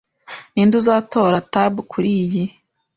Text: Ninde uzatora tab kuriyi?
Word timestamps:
Ninde 0.53 0.75
uzatora 0.81 1.37
tab 1.53 1.73
kuriyi? 1.91 2.43